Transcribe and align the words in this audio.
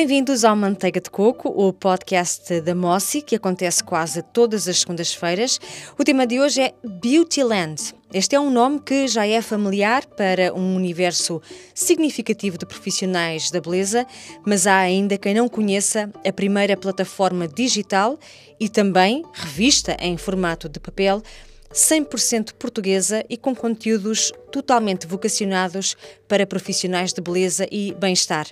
Bem-vindos 0.00 0.46
ao 0.46 0.56
Manteiga 0.56 0.98
de 0.98 1.10
Coco, 1.10 1.50
o 1.50 1.74
podcast 1.74 2.62
da 2.62 2.74
Mossi, 2.74 3.20
que 3.20 3.36
acontece 3.36 3.84
quase 3.84 4.22
todas 4.22 4.66
as 4.66 4.80
segundas-feiras. 4.80 5.60
O 5.98 6.02
tema 6.02 6.26
de 6.26 6.40
hoje 6.40 6.62
é 6.62 6.74
Beautyland. 6.82 7.94
Este 8.10 8.34
é 8.34 8.40
um 8.40 8.50
nome 8.50 8.80
que 8.80 9.06
já 9.06 9.26
é 9.26 9.42
familiar 9.42 10.06
para 10.06 10.54
um 10.54 10.74
universo 10.74 11.42
significativo 11.74 12.56
de 12.56 12.64
profissionais 12.64 13.50
da 13.50 13.60
beleza, 13.60 14.06
mas 14.42 14.66
há 14.66 14.78
ainda 14.78 15.18
quem 15.18 15.34
não 15.34 15.50
conheça 15.50 16.10
a 16.26 16.32
primeira 16.32 16.78
plataforma 16.78 17.46
digital 17.46 18.18
e 18.58 18.70
também 18.70 19.22
revista 19.34 19.98
em 20.00 20.16
formato 20.16 20.66
de 20.66 20.80
papel 20.80 21.22
100% 21.72 22.54
portuguesa 22.54 23.24
e 23.28 23.36
com 23.36 23.54
conteúdos 23.54 24.32
totalmente 24.50 25.06
vocacionados 25.06 25.96
para 26.26 26.46
profissionais 26.46 27.12
de 27.12 27.20
beleza 27.20 27.66
e 27.70 27.94
bem-estar. 27.94 28.46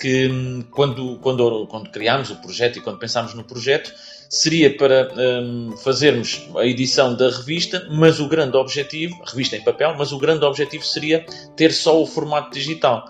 que 0.00 0.28
hum, 0.28 0.64
quando, 0.70 1.18
quando, 1.18 1.66
quando 1.66 1.90
criámos 1.90 2.30
o 2.30 2.36
projeto 2.36 2.78
e 2.78 2.80
quando 2.80 2.98
pensámos 2.98 3.34
no 3.34 3.44
projeto, 3.44 3.92
seria 4.28 4.74
para 4.74 5.12
um, 5.14 5.76
fazermos 5.76 6.48
a 6.56 6.64
edição 6.64 7.14
da 7.14 7.28
revista, 7.28 7.86
mas 7.90 8.18
o 8.18 8.26
grande 8.26 8.56
objetivo, 8.56 9.22
revista 9.24 9.56
em 9.56 9.62
papel, 9.62 9.94
mas 9.98 10.10
o 10.10 10.18
grande 10.18 10.44
objetivo 10.44 10.84
seria 10.84 11.26
ter 11.54 11.72
só 11.72 12.00
o 12.00 12.06
formato 12.06 12.50
digital. 12.50 13.04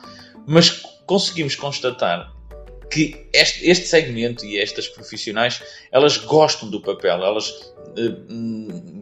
Mas 0.46 0.82
conseguimos 1.06 1.54
constatar 1.54 2.32
que 2.90 3.26
este, 3.32 3.68
este 3.68 3.86
segmento 3.86 4.44
e 4.44 4.58
estas 4.58 4.88
profissionais 4.88 5.62
elas 5.92 6.16
gostam 6.16 6.68
do 6.68 6.80
papel, 6.80 7.24
elas 7.24 7.48
uh, 7.50 9.00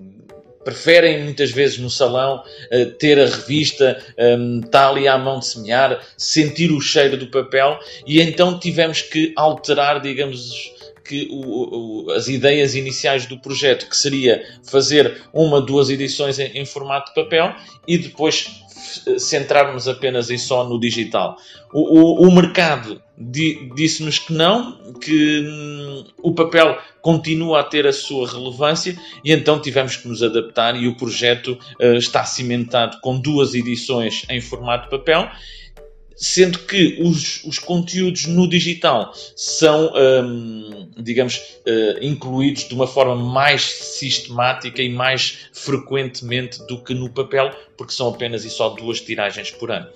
preferem 0.63 1.25
muitas 1.25 1.51
vezes 1.51 1.79
no 1.79 1.89
salão 1.89 2.43
uh, 2.71 2.87
ter 2.99 3.19
a 3.19 3.25
revista, 3.25 4.03
um, 4.19 4.61
está 4.61 4.91
ali 4.91 5.09
à 5.09 5.17
mão 5.17 5.39
de 5.39 5.47
semear, 5.47 6.05
sentir 6.17 6.71
o 6.71 6.81
cheiro 6.81 7.17
do 7.17 7.29
papel 7.29 7.79
e 8.07 8.21
então 8.21 8.59
tivemos 8.59 9.01
que 9.01 9.33
alterar, 9.35 10.01
digamos, 10.01 10.75
que 11.09 11.29
o, 11.31 12.05
o, 12.07 12.13
as 12.13 12.29
ideias 12.29 12.75
iniciais 12.75 13.27
do 13.27 13.39
projeto, 13.39 13.89
que 13.89 13.97
seria 13.97 14.45
fazer 14.63 15.23
uma, 15.33 15.61
duas 15.61 15.89
edições 15.89 16.39
em, 16.39 16.59
em 16.59 16.67
formato 16.67 17.09
de 17.09 17.23
papel 17.23 17.55
e 17.87 17.97
depois 17.97 18.63
centrarmos 19.19 19.89
apenas 19.89 20.31
e 20.31 20.39
só 20.39 20.65
no 20.65 20.79
digital. 20.79 21.37
O, 21.73 22.25
o, 22.25 22.29
o 22.29 22.35
mercado 22.35 23.03
di, 23.17 23.71
disse-nos 23.75 24.19
que 24.19 24.33
não, 24.33 24.79
que 25.01 25.41
hum, 25.41 26.05
o 26.23 26.35
papel 26.35 26.79
continua 27.03 27.61
a 27.61 27.65
ter 27.65 27.87
a 27.87 27.93
sua 27.93 28.31
relevância 28.31 28.97
e 29.25 29.33
então 29.33 29.61
tivemos 29.61 29.97
que 29.97 30.09
nos 30.09 30.23
adaptar 30.23 30.77
e 30.77 30.87
o 30.87 30.97
projeto 30.97 31.59
uh, 31.81 31.95
está 31.95 32.25
cimentado 32.25 32.99
com 33.01 33.19
duas 33.19 33.55
edições 33.55 34.25
em 34.29 34.41
formato 34.41 34.89
papel 34.89 35.29
sendo 36.19 36.59
que 36.61 36.99
os, 37.01 37.45
os 37.45 37.59
conteúdos 37.61 38.27
no 38.27 38.49
digital 38.49 39.15
são, 39.37 39.93
um, 39.95 40.91
digamos, 40.99 41.37
uh, 41.37 42.03
incluídos 42.03 42.69
de 42.69 42.75
uma 42.75 42.89
forma 42.89 43.15
mais 43.15 43.63
sistemática 43.63 44.83
e 44.83 44.89
mais 44.89 45.49
frequentemente 45.53 46.59
do 46.67 46.83
que 46.83 46.93
no 46.93 47.09
papel, 47.09 47.53
porque 47.77 47.93
são 47.93 48.09
apenas 48.09 48.45
e 48.45 48.51
só 48.51 48.71
duas 48.71 49.01
tiragens 49.01 49.53
por 49.53 49.71
ano. 49.71 49.89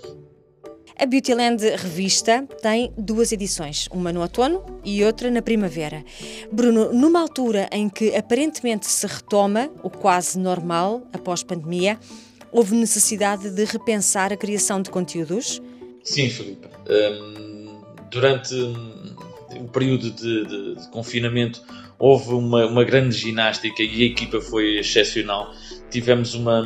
A 0.96 1.06
Beautyland 1.06 1.60
Revista 1.70 2.46
tem 2.60 2.92
duas 2.96 3.32
edições, 3.32 3.88
uma 3.90 4.12
no 4.12 4.20
outono 4.20 4.64
e 4.84 5.02
outra 5.04 5.30
na 5.30 5.42
primavera. 5.42 6.04
Bruno, 6.52 6.92
numa 6.92 7.20
altura 7.20 7.68
em 7.72 7.88
que 7.88 8.14
aparentemente 8.14 8.86
se 8.86 9.04
retoma 9.06 9.68
o 9.82 9.90
quase 9.90 10.38
normal 10.38 11.02
após 11.12 11.42
pandemia, 11.42 11.98
houve 12.52 12.76
necessidade 12.76 13.50
de 13.50 13.64
repensar 13.64 14.32
a 14.32 14.36
criação 14.36 14.80
de 14.80 14.90
conteúdos? 14.90 15.60
Sim, 16.04 16.28
Filipe. 16.28 16.68
Um, 16.88 17.80
durante 18.10 18.54
o 18.54 19.68
período 19.68 20.10
de, 20.10 20.44
de, 20.44 20.74
de 20.76 20.88
confinamento 20.90 21.62
houve 22.02 22.34
uma, 22.34 22.66
uma, 22.66 22.82
grande 22.82 23.16
ginástica 23.16 23.80
e 23.80 24.02
a 24.02 24.06
equipa 24.06 24.40
foi 24.40 24.80
excepcional. 24.80 25.54
Tivemos 25.88 26.34
uma, 26.34 26.60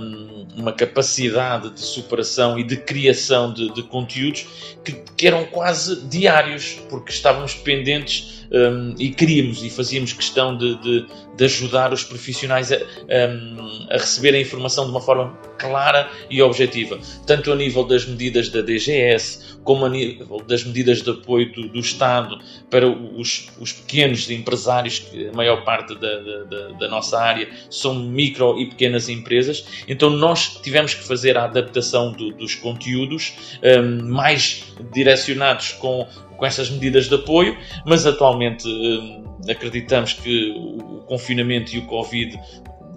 uma 0.57 0.73
capacidade 0.73 1.69
de 1.75 1.81
superação 1.81 2.59
e 2.59 2.65
de 2.65 2.79
criação 2.79 3.53
de, 3.53 3.71
de 3.75 3.83
conteúdos 3.83 4.47
que, 4.83 4.93
que, 5.15 5.27
eram 5.27 5.45
quase 5.45 6.09
diários, 6.09 6.79
porque 6.89 7.13
estávamos 7.13 7.53
pendentes 7.53 8.47
um, 8.51 8.95
e 8.99 9.11
queríamos 9.11 9.63
e 9.63 9.69
fazíamos 9.69 10.13
questão 10.15 10.57
de, 10.57 10.81
de, 10.81 11.07
de 11.37 11.45
ajudar 11.45 11.93
os 11.93 12.03
profissionais 12.03 12.73
a, 12.73 12.77
um, 12.77 13.87
a 13.91 13.95
receber 13.95 14.35
a 14.35 14.41
informação 14.41 14.85
de 14.85 14.91
uma 14.91 15.01
forma 15.01 15.37
clara 15.59 16.09
e 16.31 16.41
objetiva, 16.41 16.99
tanto 17.27 17.53
a 17.53 17.57
nível 17.57 17.85
das 17.85 18.07
medidas 18.07 18.49
da 18.49 18.61
DGS, 18.61 19.59
como 19.65 19.85
a 19.85 19.89
nível 19.89 20.41
das 20.47 20.65
medidas 20.65 21.03
de 21.03 21.11
apoio 21.11 21.53
do, 21.53 21.69
do 21.69 21.81
Estado 21.81 22.39
para 22.71 22.87
os, 22.89 23.49
os, 23.61 23.73
pequenos 23.73 24.31
empresários, 24.31 25.01
que 25.01 25.26
a 25.29 25.37
maior 25.37 25.65
parte 25.65 25.95
da, 25.95 26.19
da, 26.19 26.69
da, 26.79 26.89
nossa 26.89 27.19
área 27.21 27.49
são 27.71 27.95
micro 27.95 28.59
e 28.59 28.67
pequenas 28.67 29.09
empresas. 29.09 29.85
Então, 29.89 30.11
nós 30.11 30.61
tivemos 30.63 30.95
que 30.95 31.05
fazer 31.07 31.37
a 31.37 31.45
adaptação 31.45 32.13
do, 32.13 32.33
dos 32.33 32.55
conteúdos 32.55 33.35
um, 33.63 34.09
mais 34.09 34.65
direcionados 34.93 35.73
com, 35.73 36.07
com 36.37 36.47
essas 36.47 36.71
medidas 36.71 37.09
de 37.09 37.15
apoio, 37.15 37.57
mas 37.85 38.07
atualmente 38.07 38.69
um, 38.69 39.25
acreditamos 39.49 40.13
que 40.13 40.51
o 40.57 41.03
confinamento 41.07 41.75
e 41.75 41.79
o 41.79 41.87
Covid 41.87 42.39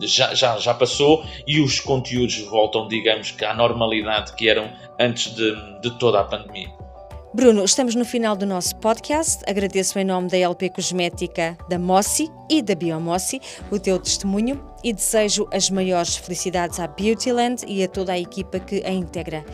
já, 0.01 0.33
já, 0.33 0.57
já 0.57 0.73
passou 0.73 1.25
e 1.45 1.59
os 1.59 1.79
conteúdos 1.79 2.37
voltam, 2.39 2.87
digamos 2.87 3.31
que, 3.31 3.43
à 3.43 3.53
normalidade 3.53 4.33
que 4.33 4.49
eram 4.49 4.71
antes 4.99 5.33
de, 5.35 5.55
de 5.81 5.97
toda 5.97 6.19
a 6.19 6.23
pandemia. 6.23 6.69
Bruno, 7.31 7.63
estamos 7.63 7.93
no 7.93 8.03
final 8.03 8.35
do 8.35 8.43
nosso 8.43 8.75
podcast. 8.77 9.43
Agradeço 9.47 9.99
em 9.99 10.03
nome 10.03 10.29
da 10.29 10.37
LP 10.37 10.69
Cosmética, 10.69 11.55
da 11.69 11.77
Mossi 11.77 12.27
e 12.49 12.59
da 12.59 12.73
Biomossi 12.73 13.39
o 13.69 13.79
teu 13.79 13.99
testemunho 13.99 14.59
e 14.83 14.91
desejo 14.91 15.47
as 15.53 15.69
maiores 15.69 16.17
felicidades 16.17 16.79
à 16.79 16.87
Beautyland 16.87 17.63
e 17.67 17.83
a 17.83 17.87
toda 17.87 18.13
a 18.13 18.19
equipa 18.19 18.59
que 18.59 18.83
a 18.83 18.91
integra. 18.91 19.45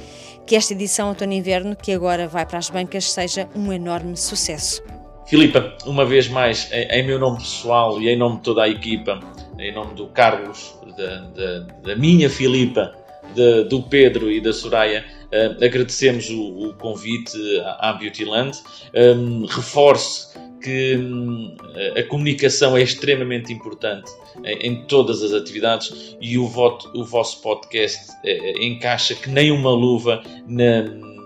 Que 0.47 0.55
esta 0.55 0.71
edição 0.71 1.09
outono-inverno, 1.09 1.75
que 1.75 1.91
agora 1.91 2.29
vai 2.29 2.45
para 2.45 2.59
as 2.59 2.69
bancas, 2.69 3.11
seja 3.11 3.49
um 3.53 3.73
enorme 3.73 4.15
sucesso. 4.15 4.81
Filipa, 5.27 5.75
uma 5.85 6.05
vez 6.05 6.29
mais, 6.29 6.69
em, 6.71 7.05
meu 7.05 7.19
nome 7.19 7.39
pessoal 7.39 8.01
e 8.01 8.07
em 8.07 8.17
nome 8.17 8.37
de 8.37 8.43
toda 8.43 8.63
a 8.63 8.69
equipa, 8.69 9.19
em 9.59 9.73
nome 9.73 9.95
do 9.95 10.07
Carlos, 10.07 10.73
da, 10.95 11.17
da, 11.17 11.59
da 11.83 11.95
minha 11.97 12.29
Filipa, 12.29 12.95
de, 13.33 13.63
do 13.65 13.81
Pedro 13.83 14.31
e 14.31 14.39
da 14.41 14.53
Soraya, 14.53 15.05
uh, 15.25 15.63
agradecemos 15.63 16.29
o, 16.29 16.69
o, 16.69 16.73
convite 16.73 17.37
à, 17.79 17.93
Beautyland. 17.93 18.57
Um, 18.93 19.45
reforço 19.45 20.33
que 20.61 20.97
um, 20.97 21.55
a 21.95 22.03
comunicação 22.03 22.75
é 22.75 22.81
extremamente 22.81 23.53
importante 23.53 24.11
em, 24.43 24.67
em, 24.67 24.85
todas 24.87 25.21
as 25.21 25.31
atividades 25.31 26.17
e 26.19 26.37
o, 26.39 26.47
voto, 26.47 26.91
o 26.95 27.03
vosso 27.03 27.41
podcast 27.41 28.11
é, 28.23 28.65
encaixa 28.65 29.13
que 29.13 29.29
nem 29.29 29.51
uma 29.51 29.69
luva 29.69 30.23
na, 30.47 30.81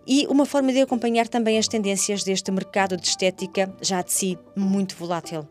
e 0.07 0.27
uma 0.29 0.47
forma 0.47 0.73
de 0.73 0.81
acompanhar 0.81 1.29
também 1.29 1.59
as 1.59 1.69
tendências 1.69 2.25
deste 2.25 2.51
mercado 2.51 2.97
de 2.97 3.07
estética 3.07 3.73
já 3.81 4.03
de 4.03 4.13
si 4.13 4.39
muito 4.57 4.95
volátil. 4.97 5.47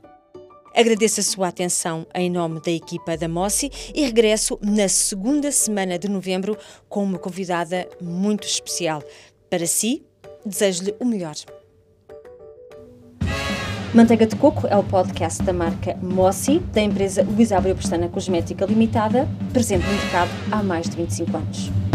Agradeço 0.76 1.20
a 1.20 1.24
sua 1.24 1.48
atenção 1.48 2.06
em 2.14 2.30
nome 2.30 2.62
da 2.62 2.70
equipa 2.70 3.18
da 3.18 3.28
Mossi 3.28 3.72
e 3.96 4.04
regresso 4.04 4.60
na 4.62 4.88
segunda 4.88 5.52
semana 5.52 5.98
de 5.98 6.08
novembro 6.08 6.56
com 6.88 7.04
uma 7.04 7.18
convidada 7.18 7.90
muito 8.00 8.46
especial. 8.46 9.02
Para 9.50 9.66
si, 9.66 10.06
desejo-lhe 10.46 10.96
o 11.00 11.06
melhor. 11.06 11.36
Manteiga 13.94 14.28
de 14.28 14.36
Coco 14.36 14.68
é 14.68 14.78
o 14.78 14.84
podcast 14.84 15.42
da 15.42 15.54
marca 15.54 15.98
Mossi, 16.02 16.60
da 16.60 16.82
empresa 16.82 17.24
Luís 17.24 17.52
Abreu 17.52 17.76
Pestana 17.76 18.08
Cosmética 18.10 18.66
Limitada, 18.66 19.28
presente 19.52 19.88
no 19.88 19.94
mercado 19.94 20.30
há 20.52 20.62
mais 20.62 20.88
de 20.90 20.98
25 20.98 21.38
anos. 21.38 21.87